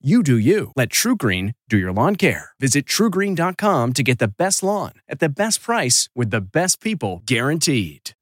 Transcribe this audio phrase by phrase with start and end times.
[0.00, 0.70] You do you.
[0.76, 2.50] Let TruGreen do your lawn care.
[2.60, 7.22] Visit trugreen.com to get the best lawn at the best price with the best people
[7.26, 8.12] guaranteed.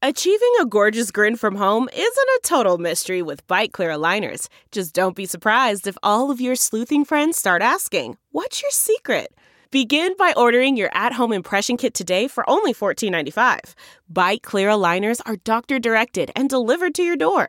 [0.00, 4.48] Achieving a gorgeous grin from home isn't a total mystery with Byte Clear aligners.
[4.72, 9.28] Just don't be surprised if all of your sleuthing friends start asking, What's your secret?
[9.70, 13.74] Begin by ordering your at home impression kit today for only $14.95.
[14.10, 17.48] Byte Clear aligners are doctor directed and delivered to your door.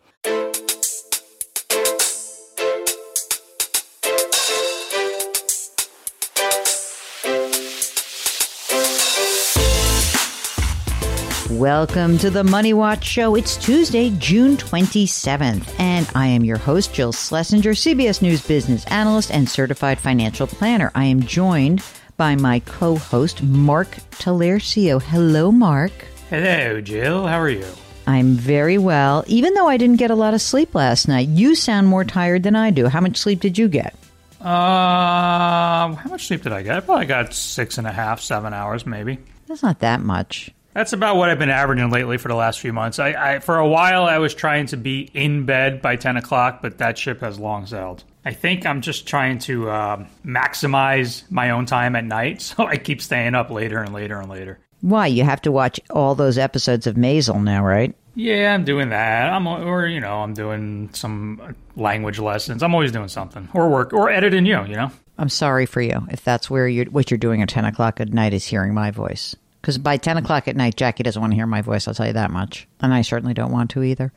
[11.61, 13.35] Welcome to the Money Watch Show.
[13.35, 19.29] It's Tuesday, June 27th, and I am your host, Jill Schlesinger, CBS News business analyst
[19.29, 20.91] and certified financial planner.
[20.95, 21.83] I am joined
[22.17, 24.99] by my co host, Mark Talercio.
[24.99, 25.91] Hello, Mark.
[26.31, 27.27] Hello, Jill.
[27.27, 27.67] How are you?
[28.07, 31.27] I'm very well, even though I didn't get a lot of sleep last night.
[31.27, 32.87] You sound more tired than I do.
[32.87, 33.93] How much sleep did you get?
[34.39, 36.75] Uh, how much sleep did I get?
[36.77, 39.19] I probably got six and a half, seven hours, maybe.
[39.45, 40.49] That's not that much.
[40.73, 42.99] That's about what I've been averaging lately for the last few months.
[42.99, 46.61] I, I for a while I was trying to be in bed by ten o'clock,
[46.61, 48.03] but that ship has long sailed.
[48.23, 52.77] I think I'm just trying to uh, maximize my own time at night, so I
[52.77, 54.59] keep staying up later and later and later.
[54.81, 55.07] Why?
[55.07, 57.95] You have to watch all those episodes of Maisel now, right?
[58.15, 59.31] Yeah, I'm doing that.
[59.31, 62.63] I'm or you know I'm doing some language lessons.
[62.63, 64.63] I'm always doing something or work or editing you.
[64.65, 64.91] You know.
[65.17, 68.09] I'm sorry for you if that's where you what you're doing at ten o'clock at
[68.11, 69.35] night is hearing my voice.
[69.61, 72.07] Because by 10 o'clock at night, Jackie doesn't want to hear my voice, I'll tell
[72.07, 72.67] you that much.
[72.79, 74.11] And I certainly don't want to either.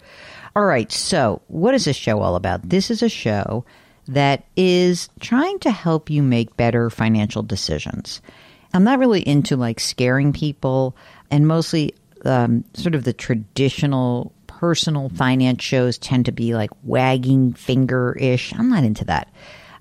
[0.57, 2.69] All right, so what is this show all about?
[2.69, 3.65] This is a show
[4.09, 8.23] that is trying to help you make better financial decisions.
[8.73, 10.97] I'm not really into like scaring people,
[11.31, 11.95] and mostly
[12.25, 18.55] um, sort of the traditional personal finance shows tend to be like wagging finger ish.
[18.55, 19.29] I'm not into that.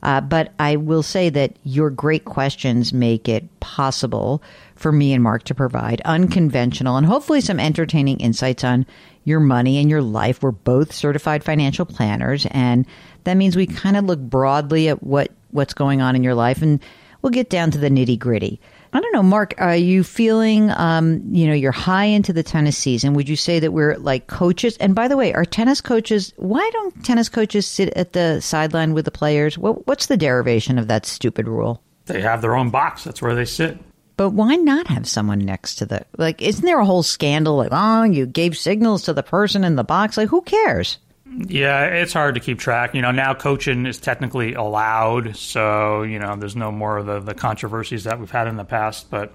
[0.03, 4.44] Uh, but I will say that your great questions make it possible
[4.83, 8.85] for me and Mark to provide unconventional and hopefully some entertaining insights on
[9.23, 10.44] your money and your life.
[10.44, 12.85] We're both certified financial planners, and
[13.23, 16.61] that means we kind of look broadly at what what's going on in your life,
[16.61, 16.79] and
[17.22, 18.59] we'll get down to the nitty gritty.
[18.91, 19.55] I don't know, Mark.
[19.57, 23.13] Are you feeling, um, you know, you're high into the tennis season?
[23.13, 24.77] Would you say that we're like coaches?
[24.77, 26.33] And by the way, are tennis coaches?
[26.35, 29.57] Why don't tennis coaches sit at the sideline with the players?
[29.57, 31.81] What, what's the derivation of that stupid rule?
[32.05, 33.03] They have their own box.
[33.03, 33.79] That's where they sit.
[34.16, 36.41] But why not have someone next to the like?
[36.41, 39.84] Isn't there a whole scandal like, oh, you gave signals to the person in the
[39.84, 40.18] box?
[40.18, 41.00] Like, who cares?
[41.25, 42.94] Yeah, it's hard to keep track.
[42.94, 47.19] You know, now coaching is technically allowed, so you know, there's no more of the,
[47.19, 49.09] the controversies that we've had in the past.
[49.09, 49.34] But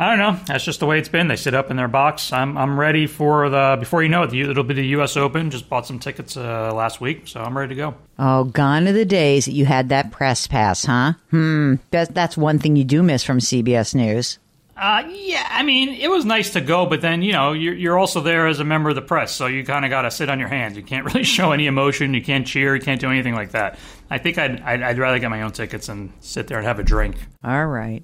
[0.00, 0.40] I don't know.
[0.46, 1.28] That's just the way it's been.
[1.28, 2.32] They sit up in their box.
[2.32, 5.14] I'm I'm ready for the before you know it, it'll be the U.S.
[5.14, 5.50] Open.
[5.50, 7.94] Just bought some tickets uh, last week, so I'm ready to go.
[8.18, 11.12] Oh, gone are the days that you had that press pass, huh?
[11.28, 11.74] Hmm.
[11.90, 14.38] That, that's one thing you do miss from CBS News.
[14.74, 17.98] Uh, yeah, I mean, it was nice to go, but then you know you're, you're
[17.98, 20.30] also there as a member of the press, so you kind of got to sit
[20.30, 20.78] on your hands.
[20.78, 22.14] You can't really show any emotion.
[22.14, 22.74] You can't cheer.
[22.74, 23.78] You can't do anything like that.
[24.08, 26.78] I think I'd, I'd, I'd rather get my own tickets and sit there and have
[26.78, 27.16] a drink.
[27.44, 28.02] All right.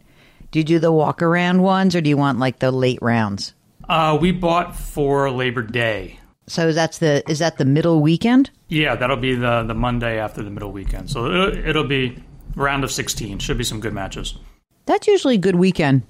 [0.56, 3.52] Do you do the walk around ones, or do you want like the late rounds?
[3.90, 6.18] Uh, we bought for Labor Day.
[6.46, 8.48] So that's the is that the middle weekend?
[8.68, 11.10] Yeah, that'll be the the Monday after the middle weekend.
[11.10, 12.24] So it'll, it'll be
[12.54, 13.38] round of 16.
[13.38, 14.38] Should be some good matches.
[14.86, 16.04] That's usually a good weekend.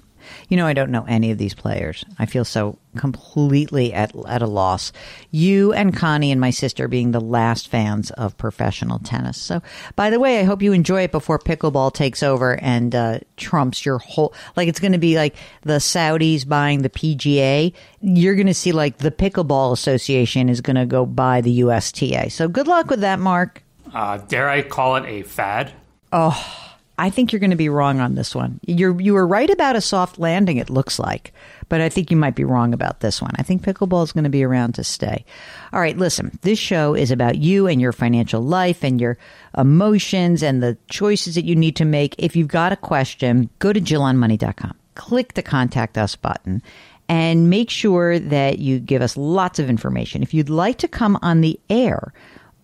[0.49, 2.05] You know, I don't know any of these players.
[2.19, 4.91] I feel so completely at, at a loss.
[5.31, 9.37] You and Connie and my sister being the last fans of professional tennis.
[9.37, 9.61] So,
[9.95, 13.85] by the way, I hope you enjoy it before pickleball takes over and uh, trumps
[13.85, 14.33] your whole.
[14.55, 17.73] Like, it's going to be like the Saudis buying the PGA.
[18.01, 22.29] You're going to see like the Pickleball Association is going to go buy the USTA.
[22.29, 23.63] So, good luck with that, Mark.
[23.93, 25.71] Uh, dare I call it a fad?
[26.11, 26.66] Oh.
[26.99, 28.59] I think you're going to be wrong on this one.
[28.65, 30.57] You're you were right about a soft landing.
[30.57, 31.31] It looks like,
[31.69, 33.31] but I think you might be wrong about this one.
[33.37, 35.23] I think pickleball is going to be around to stay.
[35.71, 36.39] All right, listen.
[36.41, 39.17] This show is about you and your financial life and your
[39.55, 42.15] emotions and the choices that you need to make.
[42.17, 44.75] If you've got a question, go to JillOnMoney.com.
[44.95, 46.63] Click the contact us button
[47.07, 50.23] and make sure that you give us lots of information.
[50.23, 52.11] If you'd like to come on the air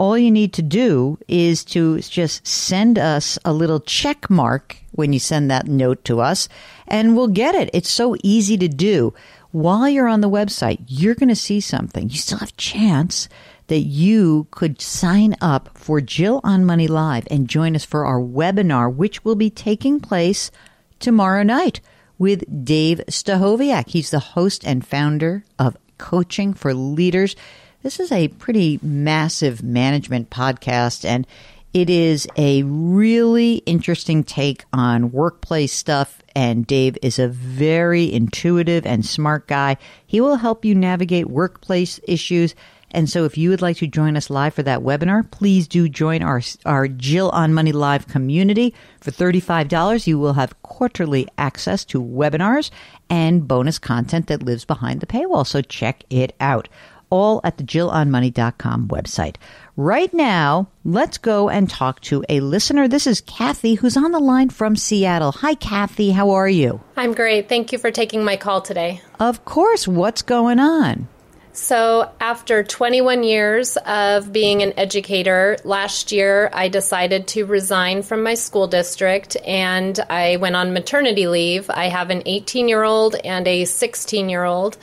[0.04, 5.14] all you need to do is to just send us a little check mark when
[5.14, 6.50] you send that note to us,
[6.90, 7.70] and we'll get it.
[7.72, 9.14] It's so easy to do.
[9.52, 12.10] While you're on the website, you're going to see something.
[12.10, 13.30] You still have chance
[13.68, 18.20] that you could sign up for Jill on Money Live and join us for our
[18.20, 20.52] webinar, which will be taking place
[21.00, 21.80] tomorrow night
[22.18, 23.88] with Dave Stachowiak.
[23.88, 27.38] He's the host and founder of Coaching for Leaders.
[27.84, 31.28] This is a pretty massive management podcast, and
[31.74, 36.22] it is a really interesting take on workplace stuff.
[36.34, 39.76] And Dave is a very intuitive and smart guy.
[40.08, 42.56] He will help you navigate workplace issues.
[42.92, 45.90] And so, if you would like to join us live for that webinar, please do
[45.90, 48.74] join our, our Jill on Money Live community.
[49.02, 52.72] For $35, you will have quarterly access to webinars
[53.10, 55.46] and bonus content that lives behind the paywall.
[55.46, 56.70] So, check it out
[57.14, 59.36] all at the JillOnMoney.com website.
[59.78, 62.88] Right now, let's go and talk to a listener.
[62.88, 65.32] This is Kathy, who's on the line from Seattle.
[65.34, 66.10] Hi, Kathy.
[66.10, 66.82] How are you?
[66.98, 67.48] I'm great.
[67.48, 69.00] Thank you for taking my call today.
[69.20, 69.88] Of course.
[69.88, 71.08] What's going on?
[71.56, 78.24] So, after 21 years of being an educator, last year I decided to resign from
[78.24, 81.70] my school district and I went on maternity leave.
[81.70, 84.78] I have an 18 year old and a 16 year old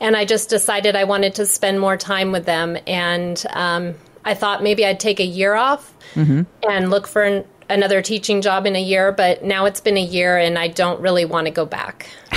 [0.00, 2.76] and I just decided I wanted to spend more time with them.
[2.86, 3.94] And um,
[4.24, 6.42] I thought maybe I'd take a year off mm-hmm.
[6.68, 9.12] and look for an, another teaching job in a year.
[9.12, 12.08] But now it's been a year, and I don't really want to go back.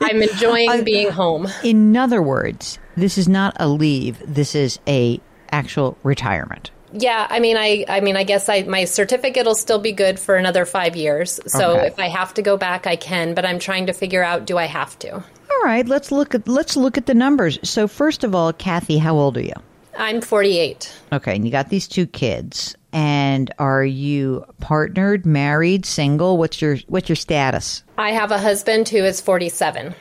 [0.00, 1.48] I'm enjoying being home.
[1.62, 4.22] In other words, this is not a leave.
[4.26, 5.20] This is a
[5.50, 6.70] actual retirement.
[6.94, 10.20] Yeah, I mean, I, I mean, I guess I, my certificate will still be good
[10.20, 11.40] for another five years.
[11.46, 11.86] So okay.
[11.86, 13.34] if I have to go back, I can.
[13.34, 15.24] But I'm trying to figure out: do I have to?
[15.62, 17.56] All right, let's look at let's look at the numbers.
[17.62, 19.54] So first of all, Kathy, how old are you?
[19.96, 20.92] I'm 48.
[21.12, 22.74] Okay, and you got these two kids.
[22.92, 26.36] And are you partnered, married, single?
[26.36, 27.84] What's your what's your status?
[27.96, 29.94] I have a husband who is 47.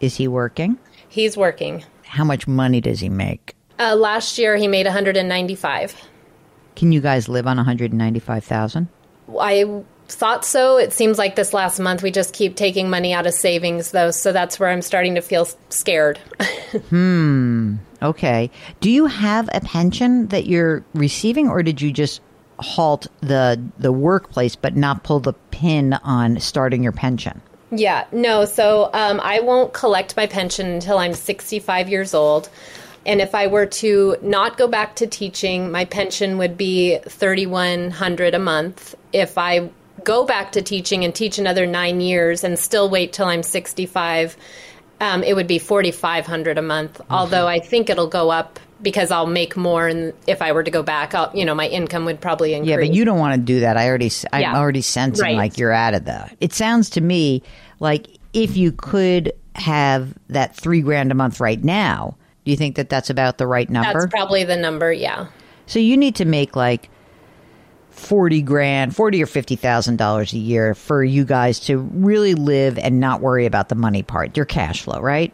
[0.00, 0.78] Is he working?
[1.10, 1.84] He's working.
[2.04, 3.54] How much money does he make?
[3.78, 5.94] Uh, last year he made 195.
[6.74, 8.88] Can you guys live on 195,000?
[9.38, 10.78] I thought so.
[10.78, 14.10] It seems like this last month we just keep taking money out of savings, though.
[14.10, 16.18] So that's where I'm starting to feel scared.
[16.90, 17.76] hmm.
[18.00, 18.50] Okay.
[18.80, 22.20] Do you have a pension that you're receiving, or did you just
[22.58, 27.40] halt the the workplace but not pull the pin on starting your pension?
[27.70, 28.04] Yeah.
[28.12, 28.44] No.
[28.44, 32.50] So um, I won't collect my pension until I'm 65 years old.
[33.04, 38.34] And if I were to not go back to teaching, my pension would be 3100
[38.34, 38.94] a month.
[39.12, 39.70] If I
[40.04, 44.36] go back to teaching and teach another nine years and still wait till I'm 65,
[45.00, 46.94] um, it would be 4500 a month.
[46.94, 47.12] Mm-hmm.
[47.12, 50.70] Although I think it'll go up because I'll make more, and if I were to
[50.70, 52.70] go back, I'll, you know, my income would probably increase.
[52.70, 53.76] Yeah, but you don't want to do that.
[53.76, 54.56] I already, I'm yeah.
[54.56, 55.36] already sensing right.
[55.36, 56.36] like you're out of that.
[56.40, 57.42] It sounds to me
[57.78, 62.76] like if you could have that three grand a month right now, do you think
[62.76, 64.00] that that's about the right number?
[64.00, 64.92] That's probably the number.
[64.92, 65.28] Yeah.
[65.66, 66.90] So you need to make like
[67.92, 73.00] 40 grand, 40 or 50,000 dollars a year for you guys to really live and
[73.00, 75.32] not worry about the money part, your cash flow, right?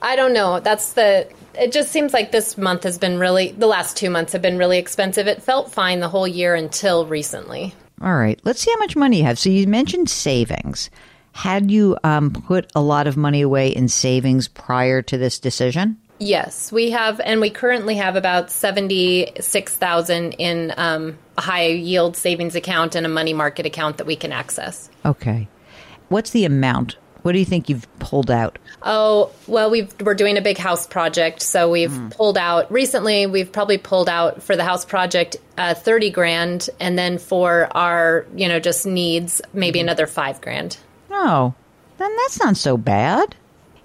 [0.00, 0.60] I don't know.
[0.60, 4.32] That's the it just seems like this month has been really the last 2 months
[4.32, 5.26] have been really expensive.
[5.26, 7.74] It felt fine the whole year until recently.
[8.00, 8.38] All right.
[8.44, 9.38] Let's see how much money you have.
[9.38, 10.90] So you mentioned savings.
[11.32, 15.98] Had you um, put a lot of money away in savings prior to this decision?
[16.18, 22.16] Yes, we have, and we currently have about seventy-six thousand in um, a high yield
[22.16, 24.88] savings account and a money market account that we can access.
[25.04, 25.46] Okay,
[26.08, 26.96] what's the amount?
[27.20, 28.56] What do you think you've pulled out?
[28.82, 32.16] Oh, well, we are doing a big house project, so we've mm.
[32.16, 33.26] pulled out recently.
[33.26, 38.24] We've probably pulled out for the house project uh, thirty grand, and then for our,
[38.36, 39.82] you know, just needs maybe mm.
[39.82, 40.78] another five grand.
[41.10, 41.52] Oh,
[41.98, 43.34] then that's not so bad.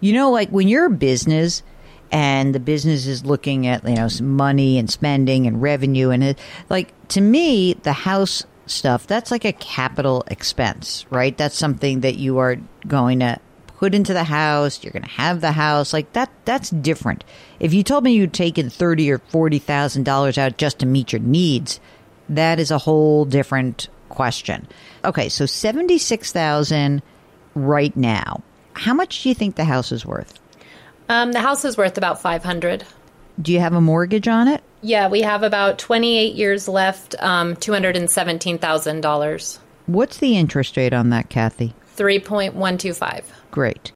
[0.01, 1.63] You know, like when you're a business
[2.11, 6.39] and the business is looking at, you know, money and spending and revenue and it,
[6.69, 11.37] like to me, the house stuff, that's like a capital expense, right?
[11.37, 13.39] That's something that you are going to
[13.77, 15.93] put into the house, you're going to have the house.
[15.93, 17.23] Like that that's different.
[17.59, 21.21] If you told me you'd taken 30 or 40,000 dollars out just to meet your
[21.21, 21.79] needs,
[22.29, 24.67] that is a whole different question.
[25.03, 27.01] Okay, so 76,000
[27.55, 28.43] right now.
[28.73, 30.40] How much do you think the house is worth?
[31.11, 32.85] Um, the house is worth about 500.
[33.41, 34.63] Do you have a mortgage on it?
[34.81, 39.59] Yeah, we have about 28 years left, um, $217,000.
[39.87, 41.73] What's the interest rate on that, Kathy?
[41.97, 43.25] 3.125.
[43.51, 43.91] Great.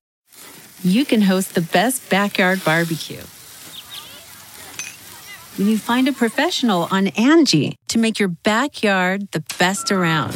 [0.84, 3.22] You can host the best backyard barbecue.
[5.58, 10.36] When you find a professional on Angie to make your backyard the best around.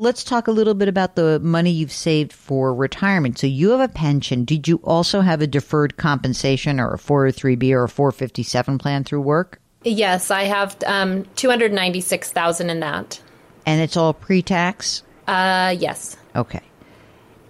[0.00, 3.38] Let's talk a little bit about the money you've saved for retirement.
[3.38, 4.46] So you have a pension.
[4.46, 9.20] Did you also have a deferred compensation or a 403b or a 457 plan through
[9.20, 9.60] work?
[9.84, 13.20] Yes, I have um, 296,000 in that.
[13.66, 15.02] And it's all pre-tax?
[15.26, 16.16] Uh, yes.
[16.34, 16.62] Okay.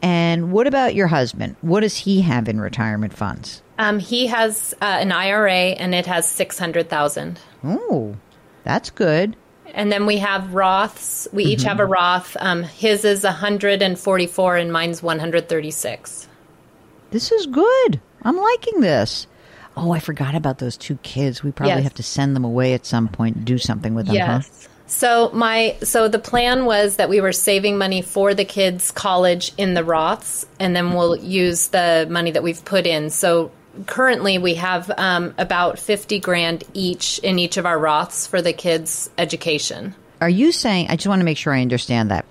[0.02, 1.54] And what about your husband?
[1.60, 3.62] What does he have in retirement funds?
[3.78, 7.38] Um, he has uh, an IRA and it has 600,000.
[7.62, 8.16] Oh,
[8.64, 9.36] that's good.
[9.74, 11.32] And then we have Roths.
[11.32, 12.36] We each have a Roth.
[12.40, 16.28] Um, his is 144 and mine's 136.
[17.10, 18.00] This is good.
[18.22, 19.26] I'm liking this.
[19.76, 21.42] Oh, I forgot about those two kids.
[21.42, 21.84] We probably Yes.
[21.84, 24.40] have to send them away at some point do something with them, huh?
[24.42, 24.68] Yes.
[24.86, 29.52] So my so the plan was that we were saving money for the kids' college
[29.56, 33.08] in the Roths, and then we'll use the money that we've put in.
[33.10, 33.52] So
[33.86, 38.52] currently we have um, about fifty grand each in each of our Roths for the
[38.52, 39.94] kids' education.
[40.20, 42.26] Are you saying, I just want to make sure I understand that.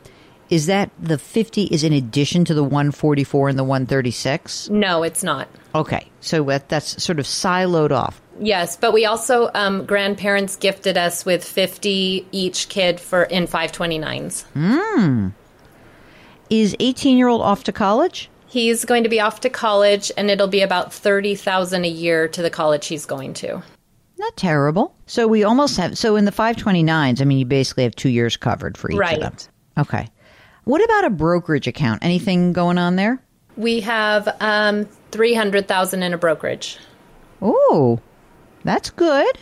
[0.50, 4.70] Is that the 50 is in addition to the 144 and the 136?
[4.70, 5.48] No, it's not.
[5.76, 6.08] Okay.
[6.22, 8.20] So that's sort of siloed off.
[8.40, 13.74] Yes, but we also um, grandparents gifted us with fifty each kid for in five
[13.74, 14.46] twenty nines.
[16.50, 18.30] Is 18 year old off to college?
[18.50, 22.28] He's going to be off to college, and it'll be about thirty thousand a year
[22.30, 23.62] to the college he's going to.
[24.18, 24.94] Not terrible.
[25.06, 28.36] So we almost have, so in the 529s, I mean, you basically have two years
[28.36, 29.14] covered for each Right.
[29.14, 29.36] of them.
[29.78, 30.10] Okay.
[30.66, 32.04] What about a brokerage account?
[32.04, 33.24] Anything going on there?
[33.56, 36.78] We have um, three hundred thousand in a brokerage.
[37.42, 38.00] Oh,
[38.64, 39.38] that's good.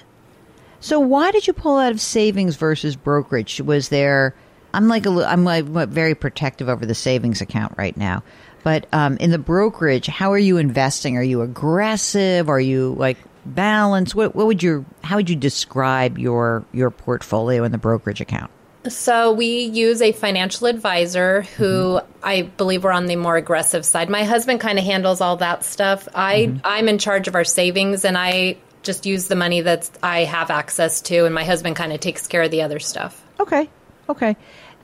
[0.79, 3.59] So why did you pull out of savings versus brokerage?
[3.61, 4.35] Was there?
[4.73, 8.21] I'm like a, I'm like very protective over the savings account right now.
[8.67, 11.15] But um, in the brokerage, how are you investing?
[11.15, 12.49] Are you aggressive?
[12.49, 14.13] Are you like balanced?
[14.13, 14.85] What, what would you?
[15.05, 18.51] How would you describe your your portfolio in the brokerage account?
[18.89, 24.09] So we use a financial advisor who I believe we're on the more aggressive side.
[24.09, 26.09] My husband kind of handles all that stuff.
[26.13, 30.25] I I'm in charge of our savings, and I just use the money that I
[30.25, 33.23] have access to, and my husband kind of takes care of the other stuff.
[33.39, 33.69] Okay.
[34.09, 34.35] Okay.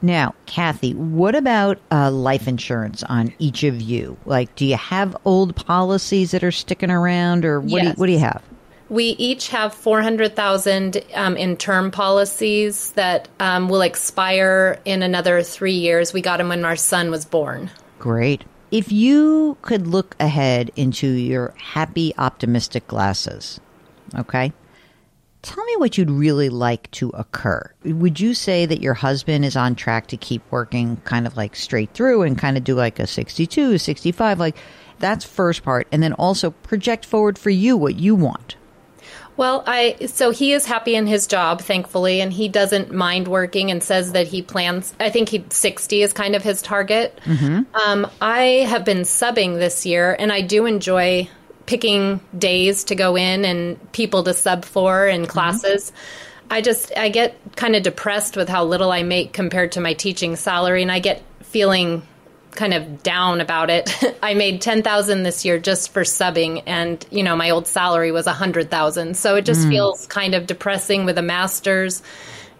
[0.03, 4.17] Now, Kathy, what about uh, life insurance on each of you?
[4.25, 7.81] Like, do you have old policies that are sticking around, or what?
[7.81, 8.43] Do you, what do you have?
[8.89, 15.03] We each have four hundred thousand um, in term policies that um, will expire in
[15.03, 16.11] another three years.
[16.11, 17.71] We got them when our son was born.
[17.97, 18.43] Great.
[18.71, 23.61] If you could look ahead into your happy, optimistic glasses,
[24.15, 24.51] okay,
[25.43, 27.69] tell me what you'd really like to occur.
[27.83, 31.55] Would you say that your husband is on track to keep working kind of like
[31.55, 34.39] straight through and kind of do like a 62, 65?
[34.39, 34.57] Like,
[34.99, 35.87] that's first part.
[35.91, 38.55] And then also project forward for you what you want.
[39.35, 43.71] Well, I so he is happy in his job, thankfully, and he doesn't mind working
[43.71, 44.93] and says that he plans.
[44.99, 47.19] I think he sixty is kind of his target.
[47.73, 51.27] Um, I have been subbing this year, and I do enjoy
[51.65, 55.91] picking days to go in and people to sub for and classes.
[56.49, 59.93] I just I get kind of depressed with how little I make compared to my
[59.93, 62.03] teaching salary, and I get feeling
[62.51, 63.89] kind of down about it.
[64.23, 68.25] I made 10,000 this year just for subbing and you know my old salary was
[68.25, 69.17] 100,000.
[69.17, 69.69] So it just mm.
[69.69, 72.03] feels kind of depressing with a masters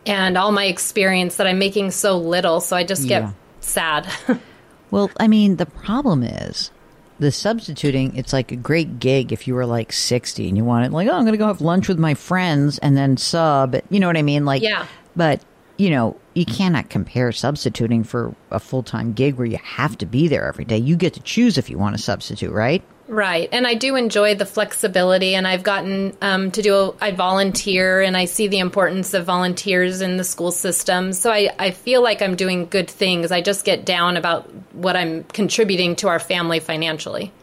[0.06, 3.32] and all my experience that I'm making so little, so I just get yeah.
[3.62, 4.08] sad.
[4.92, 6.72] well, I mean, the problem is
[7.20, 10.92] the substituting, it's like a great gig if you were like 60 and you wanted,
[10.92, 13.76] like, oh, I'm going to go have lunch with my friends and then sub.
[13.90, 14.46] You know what I mean?
[14.46, 14.88] Like, yeah.
[15.16, 15.44] But,
[15.78, 20.06] you know, you cannot compare substituting for a full time gig where you have to
[20.06, 20.78] be there every day.
[20.78, 22.84] You get to choose if you want to substitute, right?
[23.08, 23.50] Right.
[23.52, 28.02] And I do enjoy the flexibility, and I've gotten um, to do, a, I volunteer,
[28.02, 31.12] and I see the importance of volunteers in the school system.
[31.12, 33.32] So I, I feel like I'm doing good things.
[33.32, 37.34] I just get down about what I'm contributing to our family financially.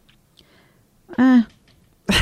[1.19, 1.43] Uh.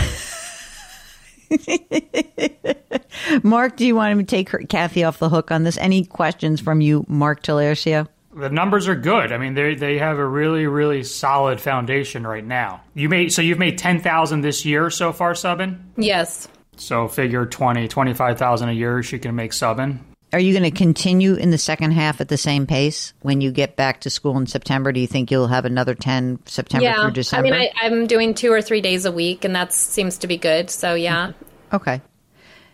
[3.42, 5.78] Mark, do you want to take her, Kathy off the hook on this?
[5.78, 8.08] Any questions from you, Mark Talercio?
[8.38, 9.32] The numbers are good.
[9.32, 12.82] I mean, they they have a really really solid foundation right now.
[12.94, 15.80] You made so you've made ten thousand this year so far subbing.
[15.96, 16.48] Yes.
[16.80, 19.98] So figure 20, 25,000 a year she can make subbing.
[20.32, 23.50] Are you going to continue in the second half at the same pace when you
[23.50, 24.92] get back to school in September?
[24.92, 27.02] Do you think you'll have another 10 September yeah.
[27.02, 27.48] through December?
[27.48, 30.26] I mean, I, am doing two or three days a week, and that seems to
[30.26, 30.68] be good.
[30.68, 31.32] So, yeah.
[31.72, 32.02] Okay.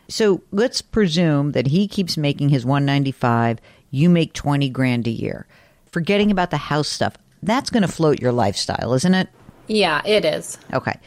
[0.09, 3.61] So let's presume that he keeps making his 195
[3.95, 5.47] you make 20 grand a year.
[5.93, 9.29] Forgetting about the house stuff, that's going to float your lifestyle, isn't it?
[9.69, 10.59] Yeah, it is.
[10.73, 10.99] Okay.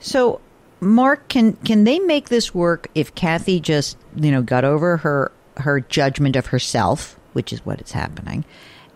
[0.00, 0.40] So,
[0.80, 5.30] Mark, can can they make this work if Kathy just, you know, got over her
[5.58, 8.44] her judgment of herself, which is what is happening,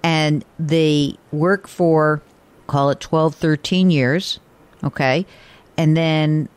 [0.03, 2.21] and they work for
[2.67, 4.41] call it 12 13 years,
[4.83, 5.25] okay?
[5.79, 6.49] And then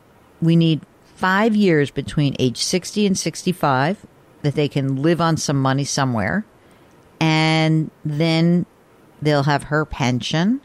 [0.42, 0.80] we need
[1.14, 4.04] 5 years between age 60 and 65
[4.42, 6.44] that they can live on some money somewhere
[7.20, 8.66] and then
[9.22, 10.60] they'll have her pension,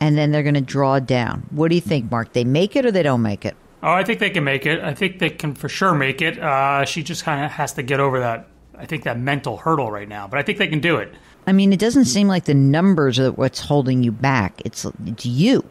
[0.00, 1.46] and then they're going to draw down.
[1.50, 2.32] What do you think, Mark?
[2.32, 3.56] They make it or they don't make it?
[3.82, 4.80] Oh, I think they can make it.
[4.80, 6.38] I think they can for sure make it.
[6.38, 8.48] Uh, she just kind of has to get over that.
[8.78, 11.14] I think that mental hurdle right now, but I think they can do it.
[11.46, 14.60] I mean, it doesn't seem like the numbers are what's holding you back.
[14.64, 15.64] It's it's you.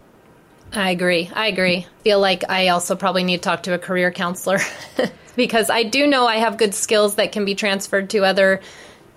[0.73, 1.29] I agree.
[1.33, 1.87] I agree.
[2.03, 4.59] Feel like I also probably need to talk to a career counselor
[5.35, 8.61] because I do know I have good skills that can be transferred to other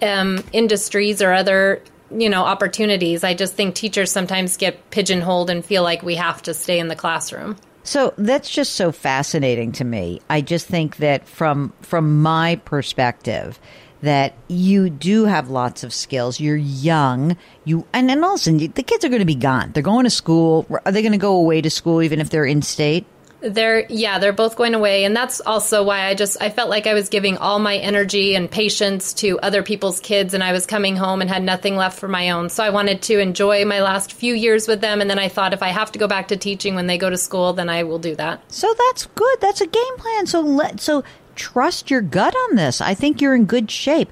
[0.02, 3.24] um, industries or other you know opportunities.
[3.24, 6.88] I just think teachers sometimes get pigeonholed and feel like we have to stay in
[6.88, 7.56] the classroom.
[7.84, 10.20] So that's just so fascinating to me.
[10.28, 13.58] I just think that from from my perspective
[14.00, 16.38] that you do have lots of skills.
[16.38, 17.36] You're young.
[17.64, 19.72] You and then also the kids are going to be gone.
[19.72, 20.66] They're going to school.
[20.84, 23.06] Are they going to go away to school even if they're in state?
[23.40, 26.86] They're yeah, they're both going away and that's also why I just I felt like
[26.86, 30.66] I was giving all my energy and patience to other people's kids and I was
[30.66, 32.50] coming home and had nothing left for my own.
[32.50, 35.52] So I wanted to enjoy my last few years with them and then I thought
[35.52, 37.84] if I have to go back to teaching when they go to school, then I
[37.84, 38.42] will do that.
[38.52, 39.40] So that's good.
[39.40, 40.26] That's a game plan.
[40.26, 41.04] So let so
[41.36, 42.80] trust your gut on this.
[42.80, 44.10] I think you're in good shape.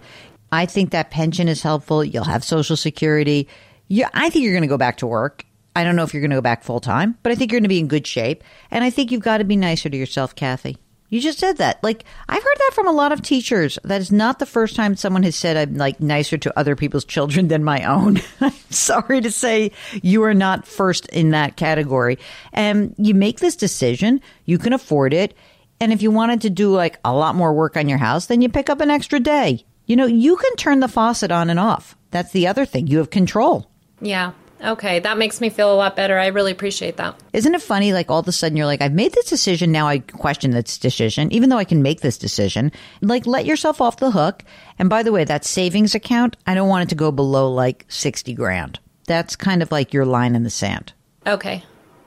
[0.53, 2.05] I think that pension is helpful.
[2.05, 3.49] You'll have social security.
[3.89, 5.45] Yeah, I think you're going to go back to work
[5.77, 7.61] I don't know if you're going to go back full time, but I think you're
[7.61, 8.43] going to be in good shape.
[8.71, 10.79] And I think you've got to be nicer to yourself, Kathy.
[11.11, 11.85] You just said that.
[11.85, 13.79] Like, I've heard that from a lot of teachers.
[13.85, 17.05] That is not the first time someone has said I'm like nicer to other people's
[17.05, 18.23] children than my own.
[18.41, 19.71] I'm sorry to say
[20.03, 22.19] you are not first in that category.
[22.55, 25.37] And you make this decision, you can afford it.
[25.79, 28.41] And if you wanted to do like a lot more work on your house, then
[28.41, 29.62] you pick up an extra day.
[29.85, 31.97] You know, you can turn the faucet on and off.
[32.12, 32.87] That's the other thing.
[32.87, 33.71] You have control.
[34.01, 34.33] Yeah.
[34.64, 36.19] Okay, that makes me feel a lot better.
[36.19, 37.14] I really appreciate that.
[37.33, 37.92] Isn't it funny?
[37.92, 39.71] Like all of a sudden, you're like, I've made this decision.
[39.71, 42.73] Now I question this decision, even though I can make this decision.
[43.03, 44.45] Like, let yourself off the hook.
[44.79, 47.85] And by the way, that savings account, I don't want it to go below like
[47.88, 48.81] 60 grand.
[49.07, 50.92] That's kind of like your line in the sand.
[51.27, 51.62] Okay.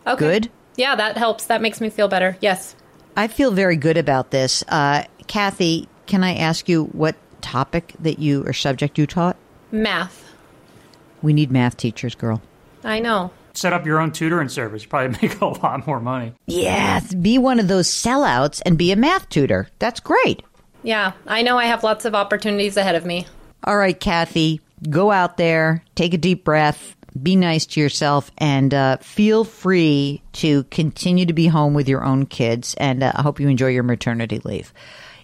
[0.07, 0.19] Okay.
[0.19, 0.51] Good?
[0.75, 1.45] Yeah, that helps.
[1.45, 2.37] That makes me feel better.
[2.41, 2.75] Yes.
[3.15, 4.63] I feel very good about this.
[4.67, 9.37] Uh, Kathy, can I ask you what topic that you or subject you taught?
[9.71, 10.28] Math.
[11.21, 12.41] We need math teachers, girl.
[12.83, 13.31] I know.
[13.53, 14.83] Set up your own tutoring service.
[14.83, 16.33] You probably make a lot more money.
[16.47, 19.67] Yes, be one of those sellouts and be a math tutor.
[19.79, 20.43] That's great.
[20.83, 23.27] Yeah, I know I have lots of opportunities ahead of me.
[23.65, 28.73] All right, Kathy, go out there, take a deep breath, be nice to yourself, and
[28.73, 32.75] uh, feel free to continue to be home with your own kids.
[32.75, 34.73] And uh, I hope you enjoy your maternity leave.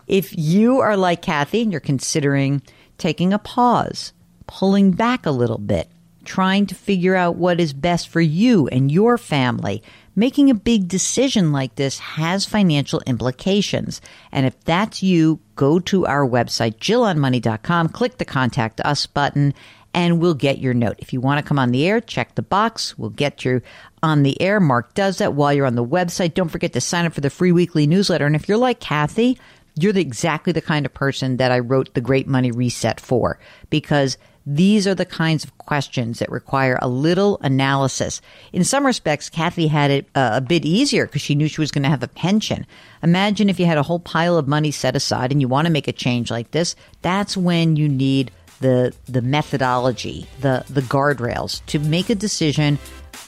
[0.07, 2.61] If you are like Kathy and you're considering
[2.97, 4.13] taking a pause,
[4.47, 5.89] pulling back a little bit,
[6.23, 9.83] trying to figure out what is best for you and your family.
[10.15, 13.99] Making a big decision like this has financial implications.
[14.31, 19.53] And if that's you, go to our website, jillonmoney.com, click the contact us button,
[19.93, 20.95] and we'll get your note.
[20.99, 22.97] If you want to come on the air, check the box.
[22.97, 23.61] We'll get you
[24.03, 24.59] on the air.
[24.59, 26.33] Mark does that while you're on the website.
[26.33, 28.25] Don't forget to sign up for the free weekly newsletter.
[28.25, 29.39] And if you're like Kathy,
[29.77, 33.39] you're the, exactly the kind of person that I wrote the Great Money Reset for
[33.69, 38.21] because these are the kinds of questions that require a little analysis.
[38.53, 41.71] In some respects, Kathy had it uh, a bit easier because she knew she was
[41.71, 42.67] going to have a pension.
[43.01, 45.73] Imagine if you had a whole pile of money set aside and you want to
[45.73, 46.75] make a change like this.
[47.01, 48.31] That's when you need
[48.61, 52.79] the the methodology, the the guardrails to make a decision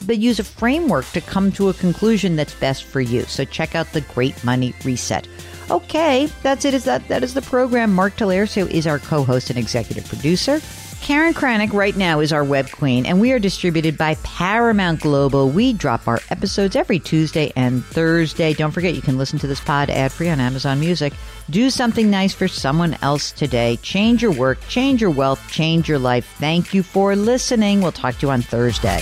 [0.05, 3.23] but use a framework to come to a conclusion that's best for you.
[3.23, 5.27] So check out the Great Money Reset.
[5.69, 6.73] Okay, that's it.
[6.73, 7.93] Is that that is the program?
[7.93, 10.61] Mark Talercio is our co-host and executive producer.
[11.01, 15.49] Karen Kranick right now is our web queen, and we are distributed by Paramount Global.
[15.49, 18.53] We drop our episodes every Tuesday and Thursday.
[18.53, 21.13] Don't forget, you can listen to this pod ad free on Amazon Music.
[21.49, 23.77] Do something nice for someone else today.
[23.81, 26.27] Change your work, change your wealth, change your life.
[26.39, 27.81] Thank you for listening.
[27.81, 29.01] We'll talk to you on Thursday.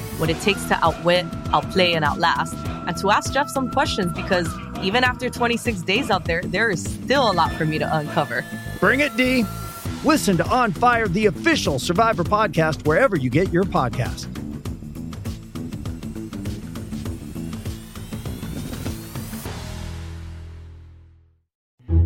[0.21, 2.55] what it takes to outwit, outplay, and outlast,
[2.87, 4.47] and to ask Jeff some questions because
[4.83, 8.45] even after 26 days out there, there is still a lot for me to uncover.
[8.79, 9.43] Bring it, D.
[10.05, 14.27] Listen to On Fire, the official Survivor podcast, wherever you get your podcast.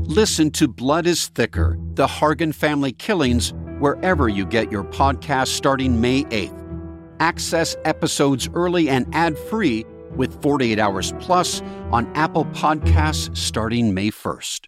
[0.07, 5.99] Listen to Blood is Thicker The Hargan Family Killings wherever you get your podcast starting
[5.99, 6.64] May 8th.
[7.19, 14.11] Access episodes early and ad free with 48 Hours Plus on Apple Podcasts starting May
[14.11, 14.61] 1st.